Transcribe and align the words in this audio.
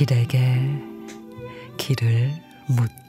길에게 0.00 0.38
길을 1.76 2.32
묻 2.68 2.99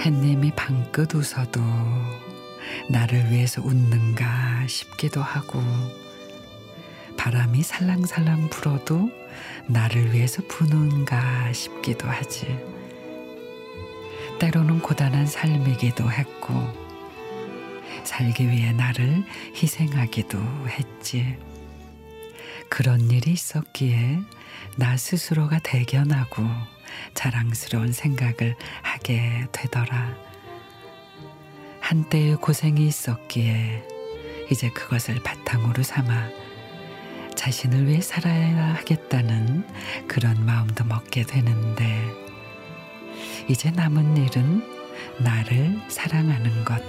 햇님이 0.00 0.50
방긋 0.52 1.14
웃어도 1.14 1.60
나를 2.88 3.30
위해서 3.30 3.60
웃는가 3.60 4.66
싶기도 4.66 5.20
하고 5.20 5.62
바람이 7.18 7.62
살랑살랑 7.62 8.48
불어도 8.48 9.10
나를 9.66 10.14
위해서 10.14 10.42
부는가 10.48 11.52
싶기도 11.52 12.08
하지. 12.08 12.46
때로는 14.38 14.80
고단한 14.80 15.26
삶이기도 15.26 16.10
했고 16.10 16.54
살기 18.04 18.48
위해 18.48 18.72
나를 18.72 19.22
희생하기도 19.54 20.38
했지. 20.68 21.36
그런 22.70 23.10
일이 23.10 23.32
있었기에 23.32 24.20
나 24.76 24.96
스스로가 24.96 25.58
대견하고 25.58 26.42
자랑스러운 27.14 27.92
생각을 27.92 28.56
하게 28.82 29.46
되더라. 29.52 30.14
한때의 31.80 32.36
고생이 32.36 32.86
있었기에 32.86 33.82
이제 34.50 34.70
그것을 34.70 35.22
바탕으로 35.22 35.82
삼아 35.82 36.28
자신을 37.34 37.86
위해 37.88 38.00
살아야 38.00 38.74
하겠다는 38.74 39.66
그런 40.06 40.44
마음도 40.44 40.84
먹게 40.84 41.22
되는데 41.22 42.04
이제 43.48 43.70
남은 43.70 44.16
일은 44.16 44.62
나를 45.18 45.80
사랑하는 45.88 46.64
것. 46.64 46.82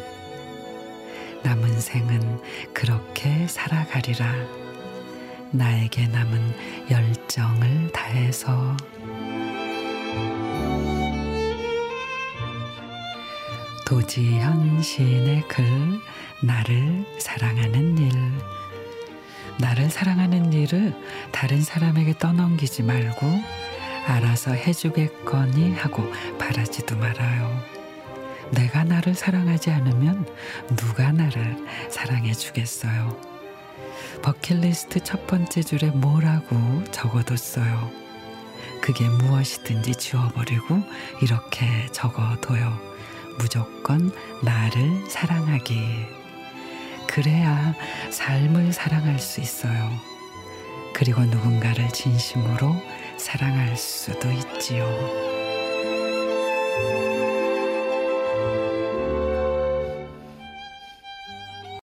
남은 1.43 1.79
생은 1.79 2.41
그렇게 2.73 3.47
살아가리라. 3.47 4.33
나에게 5.51 6.07
남은 6.07 6.89
열정을 6.89 7.91
다해서 7.91 8.75
도지현 13.85 14.81
시인의 14.81 15.47
글 15.47 15.65
나를 16.41 17.05
사랑하는 17.19 17.97
일 17.97 18.11
나를 19.59 19.89
사랑하는 19.89 20.53
일을 20.53 20.93
다른 21.31 21.61
사람에게 21.61 22.17
떠넘기지 22.17 22.83
말고 22.83 23.27
알아서 24.07 24.51
해주겠거니 24.53 25.75
하고 25.75 26.09
바라지도 26.39 26.97
말아요. 26.97 27.61
내가 28.51 28.83
나를 28.83 29.13
사랑하지 29.13 29.71
않으면 29.71 30.25
누가 30.75 31.11
나를 31.11 31.57
사랑해 31.89 32.33
주겠어요. 32.33 33.19
버킷리스트 34.21 35.01
첫 35.01 35.27
번째 35.27 35.61
줄에 35.61 35.89
뭐라고 35.91 36.83
적어뒀어요. 36.91 38.00
그게 38.91 39.07
무엇이든지 39.07 39.95
지워버리고 39.95 40.83
이렇게 41.21 41.87
적어둬요. 41.93 42.77
무조건 43.39 44.11
나를 44.43 45.09
사랑하기. 45.09 45.81
그래야 47.07 47.73
삶을 48.09 48.73
사랑할 48.73 49.17
수 49.17 49.39
있어요. 49.39 49.91
그리고 50.93 51.21
누군가를 51.21 51.87
진심으로 51.93 52.75
사랑할 53.15 53.77
수도 53.77 54.29
있지요. 54.29 54.83